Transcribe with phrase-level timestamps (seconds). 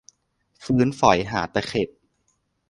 [0.63, 1.89] ฟื้นฝอยหาตะเข็บ